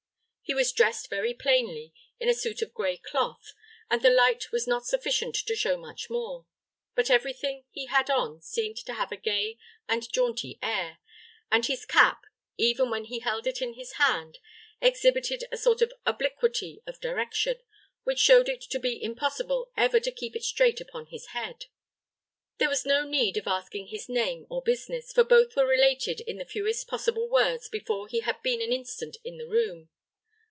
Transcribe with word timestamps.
He 0.43 0.53
was 0.53 0.73
dressed 0.73 1.09
very 1.09 1.33
plainly, 1.33 1.93
in 2.19 2.27
a 2.27 2.33
suit 2.33 2.61
of 2.61 2.73
gray 2.73 2.97
cloth, 2.97 3.53
and 3.89 4.01
the 4.01 4.09
light 4.09 4.51
was 4.51 4.67
not 4.67 4.85
sufficient 4.85 5.33
to 5.33 5.55
show 5.55 5.77
much 5.77 6.09
more; 6.09 6.45
but 6.93 7.09
every 7.09 7.31
thing 7.31 7.63
he 7.71 7.85
had 7.85 8.09
on 8.09 8.41
seemed 8.41 8.75
to 8.85 8.95
have 8.95 9.13
a 9.13 9.15
gay 9.15 9.57
and 9.87 10.11
jaunty 10.11 10.59
air, 10.61 10.97
and 11.49 11.67
his 11.67 11.85
cap, 11.85 12.23
even 12.57 12.89
when 12.89 13.05
he 13.05 13.19
held 13.19 13.47
it 13.47 13.61
in 13.61 13.75
his 13.75 13.93
hand, 13.93 14.39
exhibited 14.81 15.45
a 15.53 15.57
sort 15.57 15.81
of 15.81 15.93
obliquity 16.05 16.81
of 16.85 16.99
direction, 16.99 17.61
which 18.03 18.19
showed 18.19 18.49
it 18.49 18.59
to 18.59 18.77
be 18.77 19.01
impossible 19.01 19.71
ever 19.77 20.01
to 20.01 20.11
keep 20.11 20.35
it 20.35 20.43
straight 20.43 20.81
upon 20.81 21.05
his 21.05 21.27
head. 21.27 21.67
There 22.57 22.67
was 22.67 22.85
no 22.85 23.05
need 23.05 23.37
of 23.37 23.47
asking 23.47 23.87
his 23.87 24.09
name 24.09 24.47
or 24.49 24.61
business, 24.61 25.13
for 25.13 25.23
both 25.23 25.55
were 25.55 25.65
related 25.65 26.19
in 26.19 26.35
the 26.35 26.43
fewest 26.45 26.89
possible 26.89 27.29
words 27.29 27.69
before 27.69 28.09
he 28.09 28.19
had 28.19 28.41
been 28.43 28.61
an 28.61 28.73
instant 28.73 29.15
in 29.23 29.37
the 29.37 29.47
room. 29.47 29.87